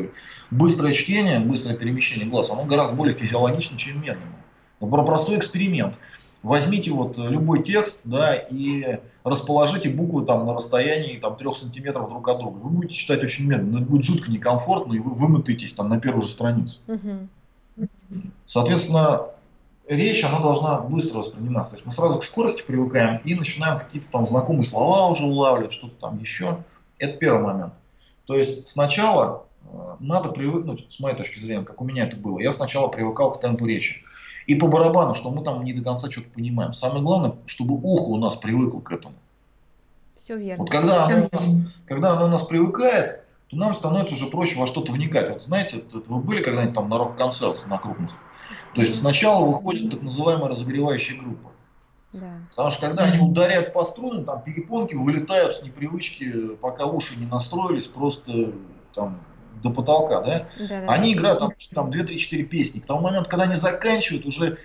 [0.49, 4.45] быстрое чтение, быстрое перемещение глаз, оно гораздо более физиологично, чем медленное.
[4.79, 5.99] Про простой эксперимент.
[6.41, 12.29] Возьмите вот любой текст, да, и расположите буквы там на расстоянии там, 3 сантиметров друг
[12.29, 12.57] от друга.
[12.59, 15.99] Вы будете читать очень медленно, но это будет жутко некомфортно, и вы вымотаетесь там на
[15.99, 16.79] первую же страницу.
[18.45, 19.31] Соответственно,
[19.89, 21.71] речь, она должна быстро восприниматься.
[21.71, 25.73] То есть мы сразу к скорости привыкаем и начинаем какие-то там знакомые слова уже улавливать,
[25.73, 26.63] что-то там еще.
[26.97, 27.73] Это первый момент.
[28.25, 32.39] То есть сначала э, надо привыкнуть, с моей точки зрения, как у меня это было.
[32.39, 34.04] Я сначала привыкал к темпу речи.
[34.45, 36.73] И по барабану, что мы там не до конца что-то понимаем.
[36.73, 39.15] Самое главное, чтобы ухо у нас привыкло к этому.
[40.17, 40.63] Все верно.
[40.63, 41.49] Вот когда оно, у нас,
[41.88, 45.29] когда оно у нас привыкает, то нам становится уже проще во что-то вникать.
[45.29, 48.12] Вот знаете, вот вы были когда-нибудь там на рок-концертах, на крупных?
[48.75, 51.49] То есть сначала выходит так называемая разогревающая группа.
[52.13, 52.41] Да.
[52.51, 57.25] Потому что когда они ударяют по струнам, там перепонки вылетают с непривычки, пока уши не
[57.25, 58.53] настроились, просто
[58.93, 59.19] там
[59.62, 60.47] до потолка, да?
[60.57, 61.19] Да, да, Они да.
[61.19, 62.79] играют там, там 2-3-4 песни.
[62.79, 64.57] К тому моменту, когда они заканчивают, уже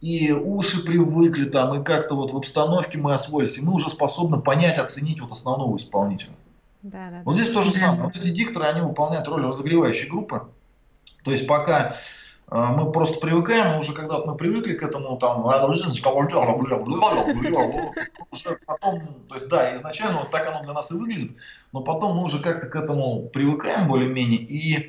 [0.00, 4.40] и уши привыкли там, и как-то вот в обстановке мы освоились, и мы уже способны
[4.40, 6.34] понять, оценить вот основного исполнителя.
[6.84, 7.40] Да, да, Вот да.
[7.40, 8.02] здесь то же самое.
[8.04, 10.48] Вот эти дикторы, они выполняют роль разогревающей группы.
[11.24, 11.96] То есть пока
[12.50, 15.46] э, мы просто привыкаем, уже когда мы привыкли к этому, там,
[18.30, 21.38] уже потом, то есть да, изначально вот так оно для нас и выглядит,
[21.72, 24.88] но потом мы уже как-то к этому привыкаем более-менее и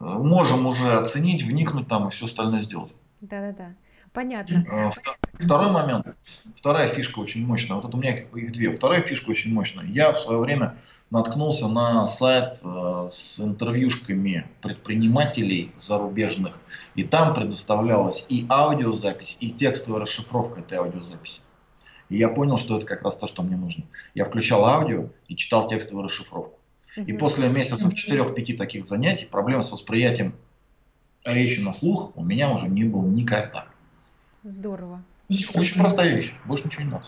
[0.00, 2.92] можем уже оценить, вникнуть там и все остальное сделать.
[3.20, 3.74] Да, да, да.
[4.16, 4.64] Понятно.
[4.72, 4.90] Э,
[5.38, 6.16] Второй момент,
[6.54, 7.76] вторая фишка очень мощная.
[7.76, 8.70] Вот это у меня их, их две.
[8.70, 9.84] Вторая фишка очень мощная.
[9.84, 10.78] Я в свое время
[11.10, 16.58] наткнулся на сайт э, с интервьюшками предпринимателей зарубежных,
[16.94, 21.42] и там предоставлялась и аудиозапись, и текстовая расшифровка этой аудиозаписи.
[22.08, 23.84] И я понял, что это как раз то, что мне нужно.
[24.14, 26.58] Я включал аудио и читал текстовую расшифровку.
[26.96, 30.34] И после месяцев 4-5 таких занятий проблем с восприятием
[31.26, 33.66] речи на слух у меня уже не было никогда.
[34.46, 35.02] Здорово.
[35.54, 37.04] Очень простая вещь, больше ничего не надо.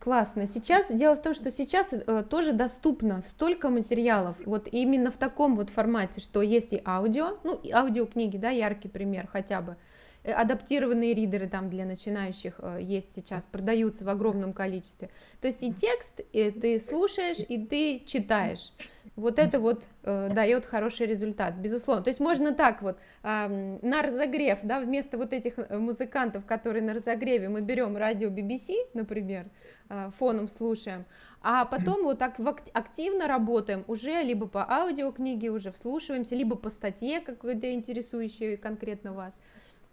[0.00, 0.46] Классно.
[0.46, 5.56] Сейчас дело в том, что сейчас э, тоже доступно столько материалов, вот именно в таком
[5.56, 9.76] вот формате, что есть и аудио, ну и аудиокниги, да, яркий пример хотя бы.
[10.24, 15.10] Э, Адаптированные ридеры там для начинающих э, есть сейчас, продаются в огромном количестве.
[15.40, 18.72] То есть и текст, и ты слушаешь, и ты читаешь.
[19.16, 22.04] Вот это вот э, дает хороший результат, безусловно.
[22.04, 26.82] То есть можно так вот ам, на разогрев, да, вместо вот этих э, музыкантов, которые
[26.82, 29.46] на разогреве, мы берем радио BBC, например,
[29.88, 31.04] э, фоном слушаем,
[31.42, 32.36] а потом вот так
[32.72, 39.34] активно работаем уже либо по аудиокниге уже вслушиваемся, либо по статье какой-то интересующей конкретно вас.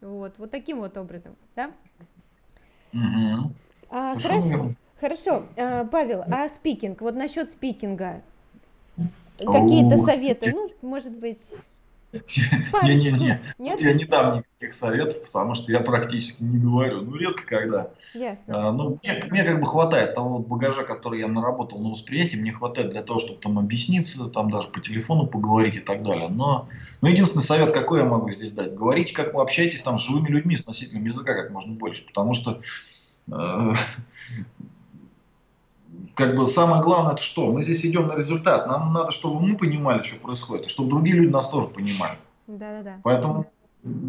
[0.02, 1.72] Вот, вот таким вот образом, да?
[2.92, 3.54] Мгм.
[3.90, 4.76] А, Совершенно хоро- верно.
[5.00, 8.22] Хорошо, а, Павел, а спикинг, вот насчет спикинга,
[9.38, 11.46] какие-то советы, ну, может быть,
[12.84, 17.02] Не-не-не, тут я не дам никаких советов, потому что я практически не говорю.
[17.02, 17.92] Ну, редко когда.
[18.14, 18.40] Ясно.
[18.48, 22.52] А, Ну, мне, мне как бы хватает того багажа, который я наработал на восприятии, мне
[22.52, 26.30] хватает для того, чтобы там объясниться, там даже по телефону поговорить и так далее.
[26.30, 26.70] Но,
[27.02, 30.30] ну, единственный совет, какой я могу здесь дать, говорите, как вы общаетесь там с живыми
[30.30, 32.62] людьми, с носителями языка как можно больше, потому что
[33.32, 33.74] э,
[36.16, 37.52] как бы самое главное это что?
[37.52, 38.68] Мы здесь идем на результат.
[38.68, 42.18] Нам надо, чтобы мы понимали, что происходит, и чтобы другие люди нас тоже понимали.
[42.48, 43.00] Да-да-да.
[43.04, 43.52] Поэтому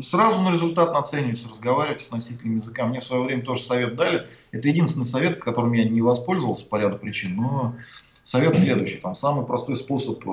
[0.02, 2.86] сразу на результат нацениваться, разговаривать с носителями языка.
[2.86, 4.26] Мне в свое время тоже совет дали.
[4.52, 7.74] Это единственный совет, которым я не воспользовался по ряду причин, но
[8.22, 9.00] совет следующий.
[9.00, 10.30] Там самый простой способ э,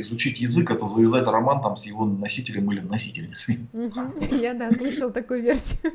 [0.00, 3.60] изучить язык– это завязать роман там, с его носителем или носительницей.
[4.30, 5.92] Я, да, слышал такую версию.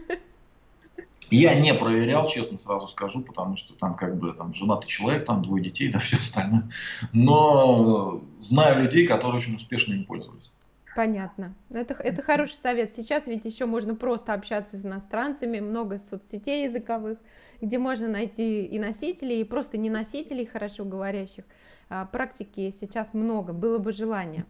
[1.29, 5.41] Я не проверял, честно сразу скажу, потому что там как бы там женатый человек, там
[5.43, 6.69] двое детей, да все остальное.
[7.13, 10.53] Но знаю людей, которые очень успешно им пользовались.
[10.95, 11.55] Понятно.
[11.69, 12.93] Это, это хороший совет.
[12.95, 17.17] Сейчас ведь еще можно просто общаться с иностранцами, много соцсетей языковых,
[17.61, 21.45] где можно найти и носителей, и просто не носителей, хорошо говорящих.
[21.89, 24.45] А, Практики сейчас много, было бы желание.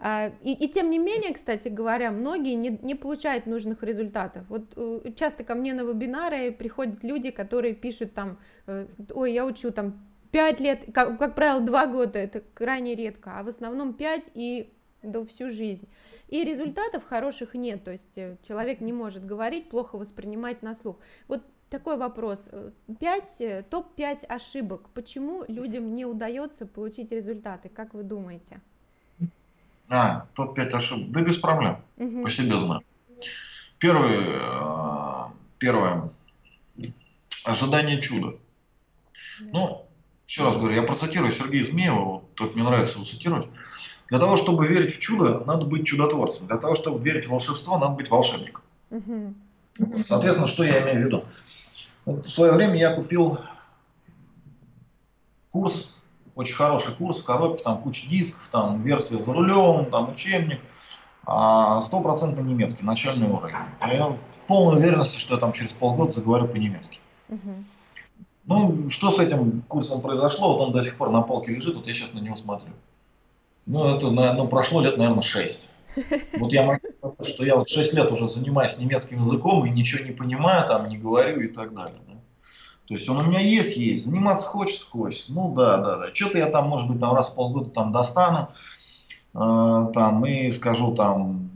[0.00, 4.44] А, И, и тем не менее, кстати говоря, многие не, не получают нужных результатов.
[4.48, 9.44] Вот э, часто ко мне на вебинары приходят люди, которые пишут там, э, ой, я
[9.44, 13.92] учу там 5 лет, как, как правило, 2 года, это крайне редко, а в основном
[13.92, 15.88] 5 и да, всю жизнь.
[16.28, 20.96] И результатов хороших нет, то есть э, человек не может говорить, плохо воспринимать на слух.
[21.26, 22.48] Вот такой вопрос.
[23.00, 24.88] 5, топ-5 ошибок.
[24.94, 28.60] Почему людям не удается получить результаты, как вы думаете?
[29.88, 31.10] А, топ-5 ошибок.
[31.12, 31.82] Да без проблем.
[31.96, 32.28] По Мгм.
[32.28, 32.82] себе знаю.
[33.78, 36.10] Первый, э, первое.
[37.44, 38.36] Ожидание чуда.
[39.40, 39.46] Да.
[39.52, 39.86] Ну,
[40.26, 43.48] еще раз говорю, я процитирую Сергея Змеева, вот, тут мне нравится его цитировать.
[44.08, 46.46] Для того, чтобы верить в чудо, надо быть чудотворцем.
[46.46, 48.62] Для того, чтобы верить в волшебство, надо быть волшебником.
[48.90, 49.34] Мгм.
[50.04, 51.24] Соответственно, что я имею в виду?
[52.04, 53.38] Вот в свое время я купил
[55.50, 55.97] курс,
[56.38, 60.60] очень хороший курс в коробке, там куча дисков, там версия за рулем, там учебник.
[61.26, 63.54] а стопроцентно немецкий, начальный уровень.
[63.82, 67.00] Я в полной уверенности, что я там через полгода заговорю по-немецки.
[67.28, 67.54] Угу.
[68.46, 71.86] Ну, что с этим курсом произошло, вот он до сих пор на полке лежит, вот
[71.86, 72.70] я сейчас на него смотрю.
[73.66, 75.68] Ну, это, ну, прошло лет, наверное, 6.
[76.38, 80.04] Вот я могу сказать, что я вот 6 лет уже занимаюсь немецким языком и ничего
[80.06, 81.98] не понимаю, там, не говорю и так далее.
[82.88, 85.28] То есть он у меня есть, есть, заниматься хочешь, хочешь.
[85.28, 86.14] Ну да, да, да.
[86.14, 88.48] Что-то я там, может быть, там раз в полгода там достану,
[89.34, 91.50] э, там, и скажу там,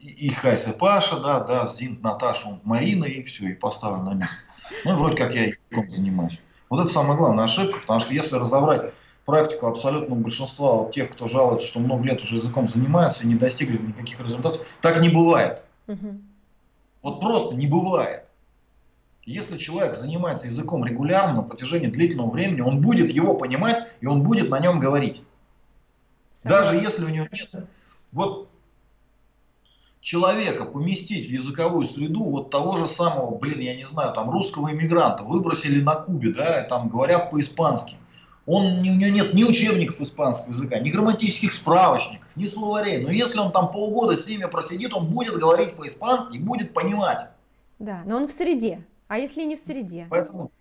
[0.00, 4.36] и Хайса Паша, да, да, Зин, Наташу, Марина, и все, и поставлю на место.
[4.86, 6.40] Ну, вроде как я языком занимаюсь.
[6.70, 8.94] Вот это самая главная ошибка, потому что если разобрать
[9.26, 13.34] практику абсолютного большинства вот тех, кто жалуется, что много лет уже языком занимаются и не
[13.34, 15.64] достигли никаких результатов, так не бывает.
[15.88, 16.20] Угу.
[17.02, 18.29] Вот просто не бывает.
[19.24, 24.22] Если человек занимается языком регулярно на протяжении длительного времени, он будет его понимать и он
[24.22, 25.22] будет на нем говорить.
[26.42, 27.54] Даже если у него нет.
[28.12, 28.48] Вот
[30.00, 34.72] человека поместить в языковую среду вот того же самого, блин, я не знаю, там русского
[34.72, 37.96] иммигранта выбросили на Кубе, да, там говорят по-испански.
[38.46, 43.04] Он, у него нет ни учебников испанского языка, ни грамматических справочников, ни словарей.
[43.04, 47.28] Но если он там полгода с ними просидит, он будет говорить по-испански и будет понимать.
[47.78, 48.84] Да, но он в среде.
[49.10, 50.06] А если не в среде?
[50.08, 50.52] Поэтому,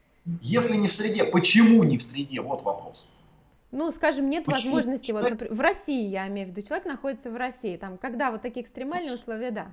[0.42, 2.42] если не в среде, почему не в среде?
[2.42, 3.06] Вот вопрос.
[3.70, 4.74] Ну, скажем, нет Почему?
[4.74, 8.32] возможности, вот, например, в России, я имею в виду, человек находится в России, там, когда
[8.32, 9.68] вот такие экстремальные условия, да.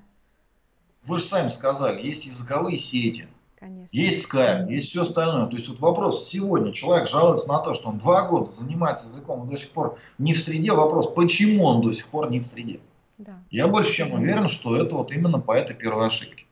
[1.05, 3.27] Вы же сами сказали, есть языковые сети,
[3.59, 3.97] Конечно.
[3.97, 5.47] есть Skype, есть все остальное.
[5.47, 9.47] То есть вот вопрос, сегодня человек жалуется на то, что он два года занимается языком
[9.47, 12.45] и до сих пор не в среде, вопрос, почему он до сих пор не в
[12.45, 12.81] среде?
[13.17, 13.39] Да.
[13.51, 16.46] Я больше чем уверен, что это вот именно по этой первой ошибке.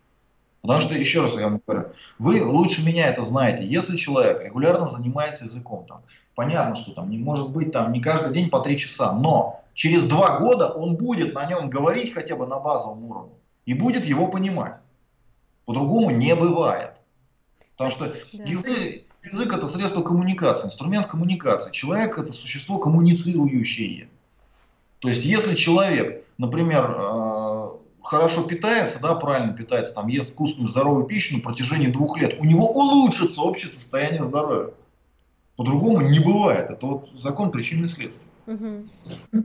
[0.64, 3.66] Потому что, еще раз я вам говорю, вы лучше меня это знаете.
[3.66, 6.00] Если человек регулярно занимается языком, там,
[6.34, 10.04] понятно, что там не может быть там не каждый день по три часа, но через
[10.04, 13.34] два года он будет на нем говорить хотя бы на базовом уровне
[13.66, 14.76] и будет его понимать.
[15.66, 16.92] По-другому не бывает.
[17.76, 18.44] Потому что да.
[18.44, 21.72] язык, язык это средство коммуникации, инструмент коммуникации.
[21.72, 24.08] Человек это существо коммуницирующее.
[25.00, 27.53] То есть если человек, например, э,
[28.04, 32.44] хорошо питается, да, правильно питается, там ест вкусную здоровую пищу на протяжении двух лет, у
[32.44, 34.72] него улучшится общее состояние здоровья.
[35.56, 36.70] По-другому не бывает.
[36.70, 38.28] Это вот закон причины и следствия.
[38.46, 39.44] Угу.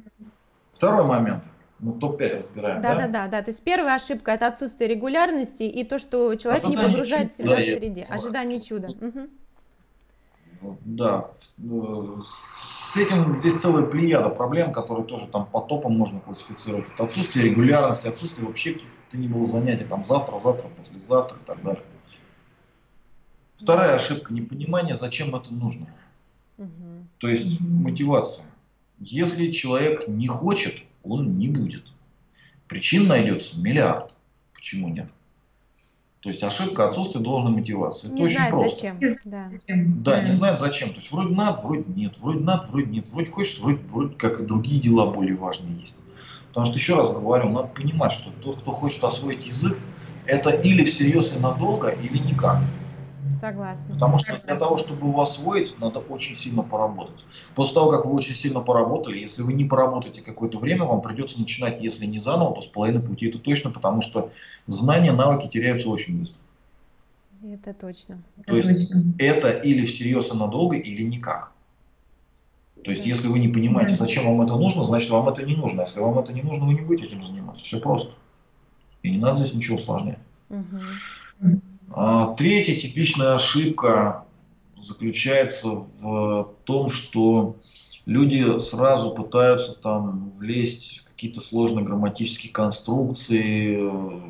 [0.73, 1.45] Второй момент.
[1.79, 2.95] Ну, топ-5 разбираем, да?
[2.95, 3.41] Да, да, да, да.
[3.41, 7.49] То есть первая ошибка это отсутствие регулярности и то, что человек Ожидание не погружает себя
[7.49, 8.07] да, в среде.
[8.09, 8.87] Ожидание чуда.
[8.87, 9.29] Угу.
[10.85, 11.23] Да.
[12.89, 16.87] С этим здесь целая плеяда проблем, которые тоже там по топам можно классифицировать.
[16.91, 21.61] Это отсутствие регулярности, отсутствие вообще каких-то не было занятий, там завтра, завтра, послезавтра и так
[21.61, 21.83] далее.
[23.53, 25.85] Вторая ошибка– непонимание, зачем это нужно.
[26.57, 27.07] Угу.
[27.19, 28.47] То есть мотивация.
[28.97, 31.83] Если человек не хочет, он не будет.
[32.67, 34.15] Причин найдется миллиард.
[34.55, 35.11] Почему нет?
[36.21, 38.09] То есть ошибка отсутствие должной мотивации.
[38.09, 38.95] Не Это знает очень просто.
[38.99, 39.17] Зачем.
[39.23, 39.51] Да.
[40.11, 40.89] да, не знает зачем.
[40.89, 44.41] То есть вроде надо, вроде нет, вроде надо, вроде нет, вроде хочешь, вроде, вроде как
[44.41, 45.97] и другие дела более важные есть.
[46.49, 49.77] Потому что еще раз говорю, надо понимать, что тот, кто хочет освоить язык,
[50.25, 52.59] это или всерьез и надолго, или никак.
[53.39, 53.93] Согласна.
[53.93, 57.25] Потому что для того, чтобы его освоить, надо очень сильно поработать.
[57.55, 61.39] После того, как вы очень сильно поработали, если вы не поработаете какое-то время, вам придется
[61.39, 64.31] начинать, если не заново, то с половины пути это точно, потому что
[64.67, 66.41] знания, навыки теряются очень быстро.
[67.43, 68.21] Это точно.
[68.45, 69.13] То это есть точно.
[69.17, 71.53] это или всерьез и надолго, или никак.
[72.83, 73.09] То есть, да.
[73.09, 75.81] если вы не понимаете, зачем вам это нужно, значит, вам это не нужно.
[75.81, 77.63] Если вам это не нужно, вы не будете этим заниматься.
[77.63, 78.13] Все просто.
[79.03, 80.19] И не надо здесь ничего усложнять.
[80.49, 81.61] Угу.
[81.91, 84.25] А, третья типичная ошибка
[84.81, 87.55] заключается в том, что
[88.05, 93.79] люди сразу пытаются там влезть в какие-то сложные грамматические конструкции,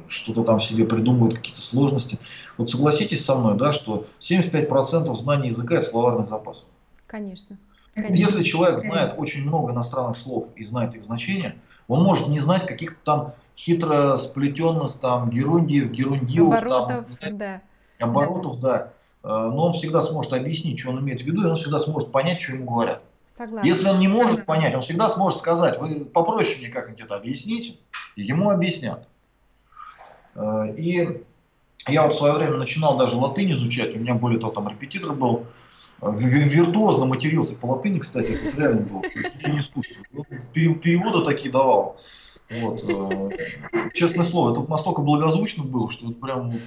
[0.07, 2.17] что-то там себе придумывают, какие-то сложности.
[2.57, 6.65] Вот согласитесь со мной, да, что 75% знаний языка– это словарный запас.
[7.05, 7.57] Конечно.
[7.93, 8.15] Конечно.
[8.15, 11.55] Если человек знает очень много иностранных слов и знает их значение,
[11.87, 17.61] он может не знать каких-то там хитро сплетенных там герундиев, герундиев, оборотов, там, да.
[17.99, 18.93] оборотов, да.
[19.21, 22.11] Э, но он всегда сможет объяснить, что он имеет в виду, и он всегда сможет
[22.11, 23.01] понять, что ему говорят.
[23.37, 23.67] Согласна.
[23.67, 27.73] Если он не может понять, он всегда сможет сказать, вы попроще мне как-нибудь это объясните,
[28.15, 29.05] и ему объяснят.
[30.35, 31.21] Э, и
[31.87, 35.13] я вот в свое время начинал даже латынь изучать, у меня более того там репетитор
[35.13, 35.47] был,
[36.01, 39.01] виртуозно матерился по латыни, кстати, это реально было,
[39.47, 40.01] не искусство.
[40.53, 41.97] Переводы такие давал.
[42.49, 42.83] Вот.
[42.83, 46.61] Э, честное слово, это настолько благозвучно было, что вот прям вот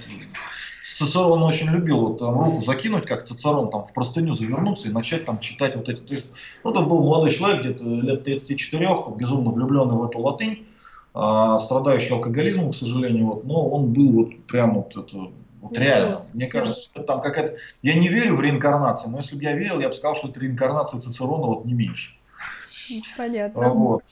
[0.81, 5.25] Цицерон очень любил вот там руку закинуть, как Цицерон, там в простыню завернуться и начать
[5.25, 6.01] там читать вот эти.
[6.01, 6.27] То есть,
[6.63, 10.65] ну, это был молодой человек, где-то лет 34, безумно влюбленный в эту латынь.
[11.13, 16.21] а, страдающий алкоголизмом, к сожалению, вот, но он был вот прям вот это, вот реально.
[16.33, 17.57] Мне кажется, что там какая-то...
[17.83, 20.39] Я не верю в реинкарнацию, но если бы я верил, я бы сказал, что это
[20.39, 22.11] реинкарнация Цицерона вот не меньше.
[23.15, 23.69] Понятно.
[23.69, 24.03] Вот.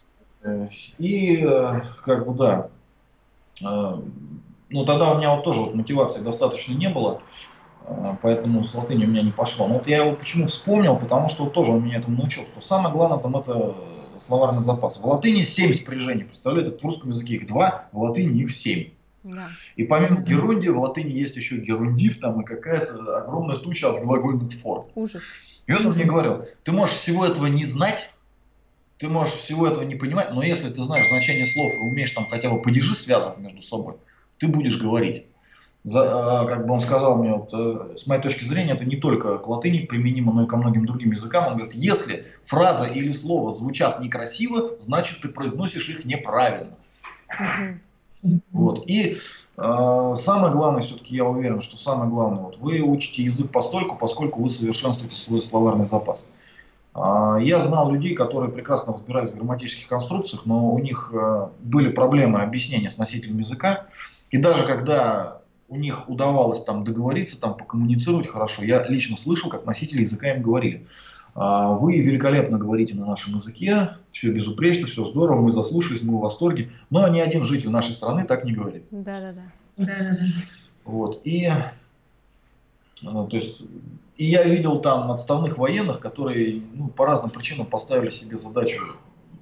[0.97, 2.69] И э, как бы да,
[3.61, 4.01] э,
[4.69, 7.21] ну тогда у меня вот тоже вот мотивации достаточно не было,
[7.85, 9.67] э, поэтому с латыни у меня не пошло.
[9.67, 12.59] Но вот я его почему вспомнил, потому что вот тоже он меня этому научил, что
[12.59, 13.75] самое главное там это
[14.17, 14.97] словарный запас.
[14.97, 18.89] В латыни 7 спряжений, представляете, в русском языке их 2, в латыни их 7.
[19.23, 19.47] Да.
[19.75, 24.51] И помимо герундии в латыни есть еще герундив там и какая-то огромная туча от глагольных
[24.53, 24.87] форм.
[24.95, 25.21] Ужас.
[25.67, 28.10] И он мне говорил, ты можешь всего этого не знать,
[29.01, 32.27] ты можешь всего этого не понимать, но если ты знаешь значение слов и умеешь там
[32.27, 33.95] хотя бы падежи связывать между собой,
[34.37, 35.25] ты будешь говорить.
[35.83, 38.97] За, а, как бы он сказал мне, вот, э, с моей точки зрения, это не
[38.97, 41.47] только к латыни применимо, но и ко многим другим языкам.
[41.47, 46.77] Он говорит, если фраза или слово звучат некрасиво, значит ты произносишь их неправильно.
[48.51, 48.87] Вот.
[48.87, 49.17] И
[49.57, 54.43] э, самое главное, все-таки я уверен, что самое главное, вот вы учите язык постольку, поскольку
[54.43, 56.27] вы совершенствуете свой словарный запас.
[56.27, 56.40] А,
[56.93, 62.41] я знал людей, которые прекрасно разбирались в грамматических конструкциях, но у них э, были проблемы
[62.41, 63.85] объяснения с носителем языка.
[64.29, 69.65] И даже когда у них удавалось там договориться, там покоммуницировать хорошо, я лично слышал, как
[69.65, 70.85] носители языка им говорили.
[71.33, 76.19] «А, вы великолепно говорите на нашем языке, все безупречно, все здорово, мы заслушались, мы в
[76.19, 78.83] восторге, но ни один житель нашей страны так не говорит.
[78.91, 79.33] Да, да,
[79.77, 80.17] да.
[80.83, 81.21] Вот.
[81.23, 81.49] И
[83.01, 83.61] ну, то есть,
[84.17, 88.81] и я видел там отставных военных, которые ну, по разным причинам поставили себе задачу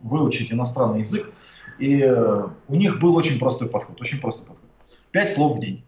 [0.02, 1.32] выучить иностранный язык.
[1.78, 4.70] И э, у них был очень простой подход, очень простой подход.
[5.12, 5.84] Пять слов в день.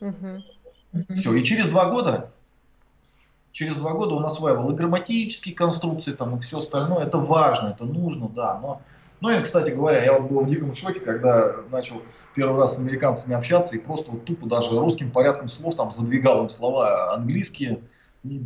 [0.00, 1.14] Угу.
[1.14, 2.30] Все, и через два года,
[3.52, 7.04] через два года он осваивал и грамматические конструкции, там, и все остальное.
[7.04, 8.82] Это важно, это нужно, да, но
[9.20, 12.02] ну и, кстати говоря, я вот был в диком шоке, когда начал
[12.34, 16.44] первый раз с американцами общаться и просто вот тупо даже русским порядком слов там задвигал
[16.44, 17.80] им слова английские.
[18.22, 18.38] И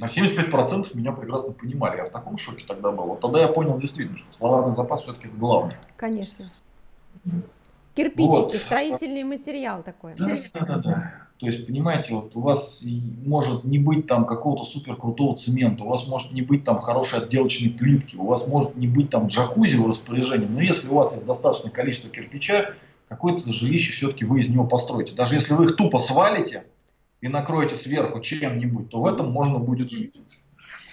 [0.00, 1.98] на 75% меня прекрасно понимали.
[1.98, 3.04] Я в таком шоке тогда был.
[3.04, 5.78] Вот тогда я понял действительно, что словарный запас все-таки главное.
[5.96, 6.50] Конечно.
[7.94, 8.54] Кирпичики, вот.
[8.54, 10.14] строительный материал такой.
[10.16, 11.27] Да, да, да, да.
[11.38, 12.84] То есть, понимаете, вот у вас
[13.24, 17.20] может не быть там какого-то супер крутого цемента, у вас может не быть там хорошей
[17.20, 21.12] отделочной плитки, у вас может не быть там джакузи в распоряжении, но если у вас
[21.12, 22.74] есть достаточное количество кирпича,
[23.08, 25.14] какое-то жилище все-таки вы из него построите.
[25.14, 26.64] Даже если вы их тупо свалите
[27.20, 30.20] и накроете сверху чем-нибудь, то в этом можно будет жить.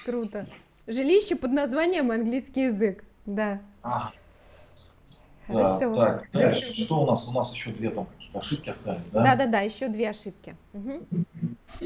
[0.05, 0.47] Круто.
[0.85, 3.03] Жилище под названием английский язык.
[3.25, 3.61] Да.
[3.81, 4.11] А,
[5.47, 5.93] Хорошо.
[5.93, 6.73] Да, так, дальше.
[6.73, 7.27] Что у нас?
[7.27, 9.23] У нас еще две там какие-то ошибки остались, да?
[9.23, 10.55] Да, да, да, еще две ошибки.
[10.73, 11.01] Угу.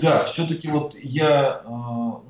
[0.01, 1.69] Да, все-таки вот я э,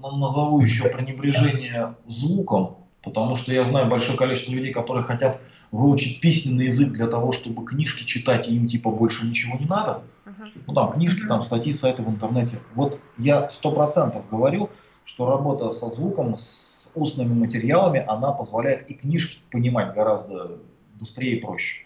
[0.01, 5.39] назову еще пренебрежение звуком, потому что я знаю большое количество людей, которые хотят
[5.71, 10.01] выучить письменный язык для того, чтобы книжки читать, и им типа больше ничего не надо.
[10.25, 10.49] Ага.
[10.65, 12.59] Ну там книжки, там статьи, сайты в интернете.
[12.73, 14.69] Вот я сто процентов говорю,
[15.03, 20.59] что работа со звуком, с устными материалами, она позволяет и книжки понимать гораздо
[20.99, 21.85] быстрее и проще.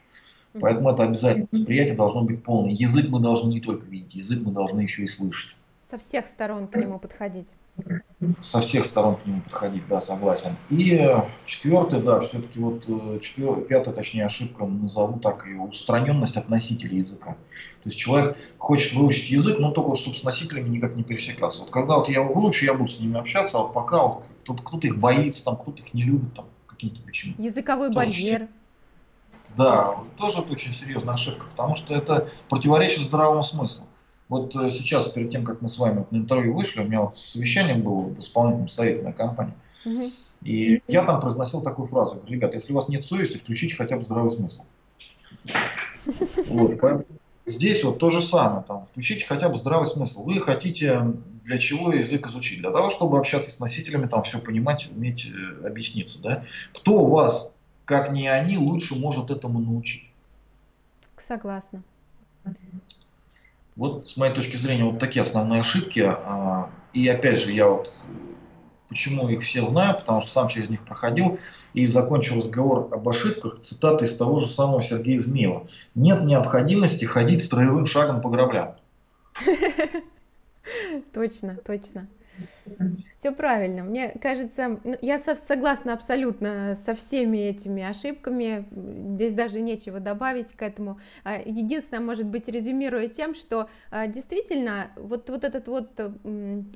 [0.59, 1.47] Поэтому это обязательно.
[1.51, 2.71] Восприятие должно быть полное.
[2.71, 5.55] Язык мы должны не только видеть, язык мы должны еще и слышать.
[5.89, 7.47] Со всех сторон к нему подходить.
[8.39, 10.55] Со всех сторон к нему подходить, да, согласен.
[10.69, 16.37] И э, четвертый, да, все-таки вот э, четвертый, пятая, точнее, ошибка назову так и устраненность
[16.37, 17.31] от носителя языка.
[17.31, 21.61] То есть человек хочет выучить язык, но только чтобы с носителями никак не пересекаться.
[21.61, 24.87] Вот когда вот я его выучу, я буду с ними общаться, а пока вот кто-то
[24.87, 27.41] их боится, там кто-то их не любит, там каким-то причинам.
[27.41, 28.47] Языковой Тоже барьер.
[29.57, 33.85] Да, тоже это очень серьезная ошибка, потому что это противоречит здравому смыслу.
[34.29, 37.17] Вот э, сейчас, перед тем, как мы с вами на интервью вышли, у меня вот
[37.17, 39.53] совещание было в исполнительном совете моей компании.
[39.85, 40.11] Угу.
[40.43, 43.95] И я там произносил такую фразу, говорю, ребят, если у вас нет совести, включите хотя
[43.95, 44.63] бы здравый смысл.
[46.47, 47.05] Вот, поэтому
[47.45, 50.23] здесь вот то же самое, там, включите хотя бы здравый смысл.
[50.23, 51.13] Вы хотите
[51.43, 52.59] для чего язык изучить?
[52.59, 56.21] Для того, чтобы общаться с носителями, там все понимать, уметь э, объясниться.
[56.21, 56.43] Да?
[56.73, 57.52] Кто у вас
[57.85, 60.09] как не они, лучше может этому научить.
[61.27, 61.83] Согласна.
[63.75, 66.01] Вот с моей точки зрения вот такие основные ошибки.
[66.05, 67.91] А, и опять же, я вот
[68.87, 71.39] почему их все знаю, потому что сам через них проходил
[71.73, 75.67] и закончил разговор об ошибках цитаты из того же самого Сергея Змеева.
[75.95, 78.75] Нет необходимости ходить строевым шагом по граблям.
[81.13, 82.07] Точно, точно.
[83.19, 83.83] Все правильно.
[83.83, 88.67] Мне кажется, ну, я согласна абсолютно со всеми этими ошибками.
[89.15, 90.99] Здесь даже нечего добавить к этому.
[91.23, 95.99] А, единственное, может быть, резюмируя тем, что а, действительно вот, вот этот вот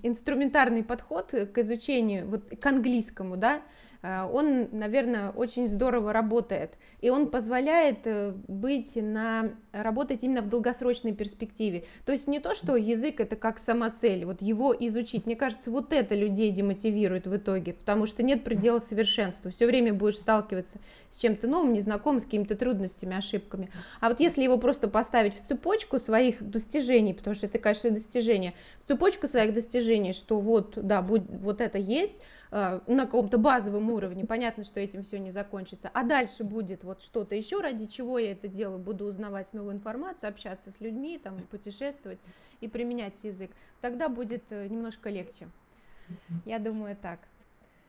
[0.04, 3.62] инструментарный подход к изучению, вот к английскому, да,
[4.04, 11.14] он, наверное, очень здорово работает, и он позволяет э, быть на, работать именно в долгосрочной
[11.14, 11.86] перспективе.
[12.06, 15.26] То есть не то, что язык это как самоцель, вот его изучить.
[15.26, 19.50] Мне кажется, вот это людей демотивирует в итоге, потому что нет предела совершенству.
[19.52, 20.80] Все время будешь сталкиваться
[21.12, 23.70] с чем-то новым, незнакомым, с какими-то трудностями, ошибками.
[24.00, 28.54] А вот если его просто поставить в цепочку своих достижений, потому что это, конечно, достижение,
[28.84, 33.90] в цепочку своих достижений, что вот, да, будет, вот это есть, Э, на каком-то базовом
[33.90, 38.20] уровне, понятно, что этим все не закончится, а дальше будет вот что-то еще, ради чего
[38.20, 42.20] я это делаю, буду узнавать новую информацию, общаться с людьми, там, путешествовать
[42.62, 45.50] и применять язык, тогда будет э, немножко легче.
[46.46, 47.20] Я думаю так.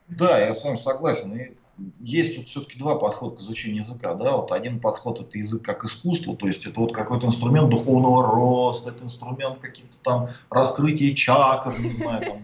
[0.07, 1.35] Да, я с вами согласен.
[1.37, 1.55] И
[2.01, 4.13] есть вот все-таки два подхода к изучению языка.
[4.15, 4.37] Да?
[4.37, 8.91] Вот один подход это язык как искусство, то есть это вот какой-то инструмент духовного роста,
[8.91, 12.41] это инструмент каких-то там раскрытия чакр, не знаю, там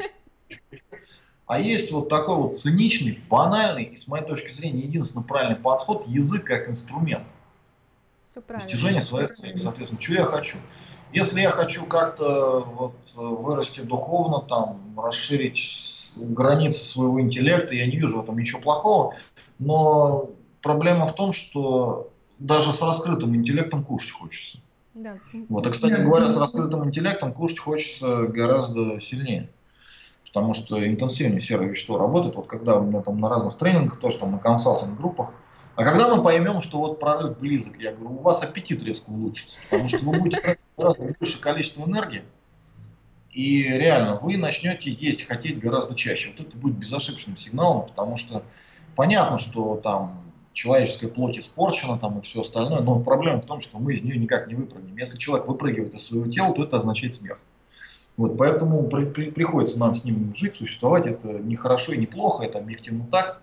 [1.47, 6.05] а есть вот такой вот циничный, банальный и, с моей точки зрения, единственный правильный подход–
[6.07, 7.23] язык как инструмент.
[8.47, 9.57] Достижение своих целей.
[9.57, 10.57] Соответственно, что я хочу?
[11.13, 18.19] Если я хочу как-то вот вырасти духовно, там, расширить границы своего интеллекта, я не вижу
[18.19, 19.15] в этом ничего плохого.
[19.59, 20.31] Но
[20.61, 24.57] проблема в том, что даже с раскрытым интеллектом кушать хочется.
[24.93, 25.17] Да.
[25.49, 29.49] Вот, и, кстати говоря, с раскрытым интеллектом кушать хочется гораздо сильнее
[30.35, 32.35] потому что интенсивнее серое вещество работает.
[32.35, 35.31] Вот когда у меня там на разных тренингах, тоже там на консалтинг-группах,
[35.77, 39.59] а когда мы поймем, что вот прорыв близок, я говорю, у вас аппетит резко улучшится,
[39.69, 42.23] потому что вы будете тратить гораздо большее количество энергии,
[43.31, 46.33] и реально вы начнете есть, хотеть гораздо чаще.
[46.37, 48.43] Вот это будет безошибочным сигналом, потому что
[48.97, 50.21] понятно, что там
[50.51, 54.17] человеческая плоть испорчена там и все остальное, но проблема в том, что мы из нее
[54.17, 54.97] никак не выпрыгнем.
[54.97, 57.39] Если человек выпрыгивает из своего тела, то это означает смерть.
[58.17, 61.05] Вот, поэтому при, при, приходится нам с ним жить, существовать.
[61.05, 63.41] Это не хорошо и не плохо, это объективно так.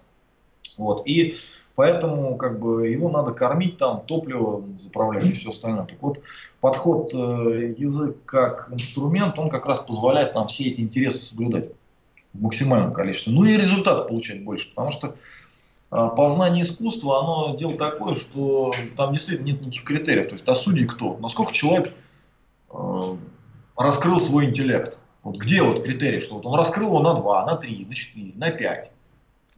[0.78, 1.36] Вот, и
[1.74, 5.84] поэтому как бы его надо кормить, там, топливо заправлять и все остальное.
[5.84, 6.20] Так вот,
[6.60, 11.70] подход э, язык как инструмент, он как раз позволяет нам все эти интересы соблюдать
[12.32, 13.32] в максимальном количестве.
[13.32, 15.16] Ну и результат получать больше, потому что
[15.90, 20.28] э, познание искусства, оно дело такое, что там действительно нет никаких критериев.
[20.28, 21.18] То есть, а судьи кто?
[21.18, 21.92] Насколько человек
[22.70, 23.16] э,
[23.76, 24.98] раскрыл свой интеллект.
[25.22, 28.32] Вот где вот критерий, что вот он раскрыл его на 2, на 3, на 4,
[28.34, 28.90] на 5.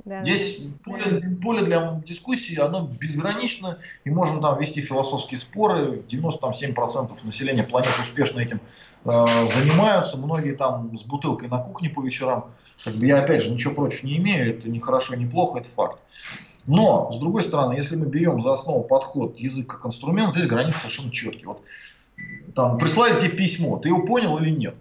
[0.05, 0.71] Да, Здесь да.
[0.85, 6.03] Поле, поле для дискуссии, оно безгранично, и можем там вести философские споры.
[6.09, 8.61] 97% населения планеты успешно этим
[9.05, 9.11] э,
[9.55, 10.19] занимаются.
[10.19, 12.51] Многие там с бутылкой на кухне по вечерам.
[12.85, 15.69] Как бы я опять же ничего против не имею, это не хорошо, не плохо, это
[15.69, 15.99] факт.
[16.67, 20.81] Но, с другой стороны, если мы берем за основу подход язык как инструмент, здесь границы
[20.81, 21.49] совершенно четкие.
[21.49, 21.63] Вот
[22.55, 24.77] там прислали тебе письмо, ты его понял или нет?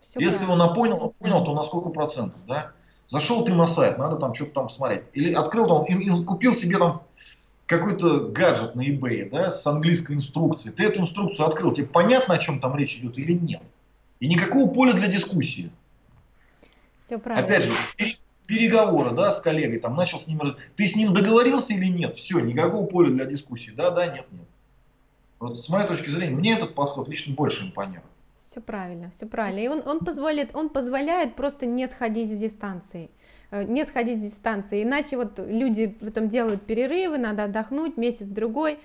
[0.00, 0.56] Все Если правильно.
[0.56, 2.72] ты его понял, понял, то на сколько процентов, да?
[3.08, 5.02] Зашел ты на сайт, надо там что-то там посмотреть.
[5.14, 7.02] Или открыл там и, и купил себе там
[7.66, 10.74] какой-то гаджет на eBay, да, с английской инструкцией.
[10.74, 13.62] Ты эту инструкцию открыл, тебе понятно, о чем там речь идет или нет?
[14.20, 15.70] И никакого поля для дискуссии.
[17.06, 17.46] Все правильно.
[17.46, 17.72] Опять же,
[18.46, 20.40] переговоры, да, с коллегой, там начал с ним,
[20.76, 22.16] ты с ним договорился или нет?
[22.16, 24.46] Все, никакого поля для дискуссии, да, да, нет, нет.
[25.40, 28.04] Вот с моей точки зрения, мне этот подход лично больше импонирует.
[28.38, 29.60] Все правильно, все правильно.
[29.60, 33.10] И он, он, позволит, он позволяет просто не сходить с дистанции.
[33.50, 34.82] Э, не сходить с дистанции.
[34.82, 38.78] Иначе вот люди потом делают перерывы, надо отдохнуть месяц-другой,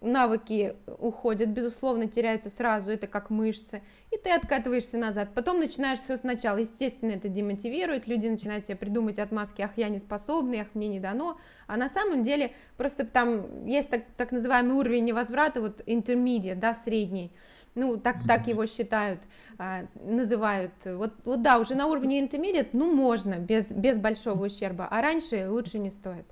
[0.00, 3.82] навыки уходят, безусловно, теряются сразу, это как мышцы,
[4.12, 5.30] и ты откатываешься назад.
[5.34, 6.58] Потом начинаешь все сначала.
[6.58, 11.00] Естественно, это демотивирует, люди начинают себе придумать отмазки, ах, я не способный, ах, мне не
[11.00, 11.36] дано.
[11.66, 16.74] А на самом деле просто там есть так, так называемый уровень невозврата, вот intermediate, да,
[16.74, 17.32] средний
[17.74, 19.20] ну, так, так его считают,
[19.58, 20.72] а, называют.
[20.84, 25.48] Вот, вот да, уже на уровне intermediate, ну, можно, без, без большого ущерба, а раньше
[25.48, 26.26] лучше не стоит.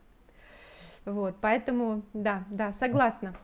[1.05, 3.35] Вот, поэтому, да, да, согласна.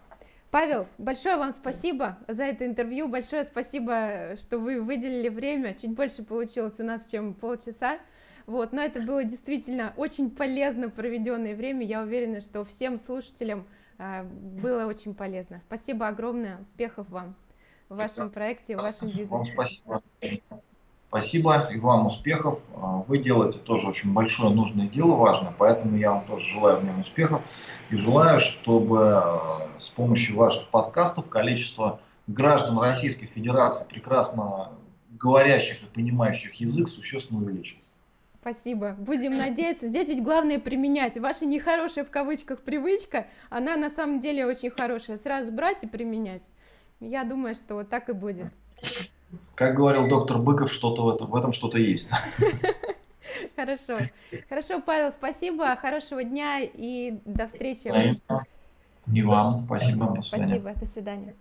[0.50, 6.22] Павел, большое вам спасибо за это интервью, большое спасибо, что вы выделили время, чуть больше
[6.22, 7.98] получилось у нас, чем полчаса.
[8.46, 11.84] Вот, но это было действительно очень полезно проведенное время.
[11.84, 13.64] Я уверена, что всем слушателям
[13.98, 15.62] э, было очень полезно.
[15.66, 17.34] Спасибо огромное, успехов вам
[17.88, 19.28] в вашем проекте, в вашем бизнесе.
[19.30, 20.00] Вам спасибо.
[21.08, 22.60] Спасибо и вам успехов.
[22.74, 26.84] А, вы делаете тоже очень большое нужное дело, важное, поэтому я вам тоже желаю в
[26.84, 27.40] нем успехов
[27.90, 34.70] и желаю, чтобы а, с помощью ваших подкастов количество граждан Российской Федерации, прекрасно
[35.10, 37.94] говорящих и понимающих язык, существенно увеличилось.
[38.40, 38.96] Спасибо.
[38.98, 39.88] Будем надеяться.
[39.88, 41.16] Здесь ведь главное применять.
[41.16, 45.16] Ваша нехорошая в кавычках привычка, она на самом деле очень хорошая.
[45.16, 46.42] Сразу брать и применять.
[47.00, 48.52] Я думаю, что вот так и будет.
[49.54, 52.10] Как говорил доктор Быков, что-то в этом, в этом что-то есть.
[53.56, 53.98] Хорошо.
[54.48, 57.90] Хорошо, Павел, спасибо, хорошего дня и до встречи.
[59.12, 59.66] И вам.
[59.66, 60.14] Спасибо.
[60.14, 60.60] До свидания.
[60.60, 61.34] Спасибо, до свидания.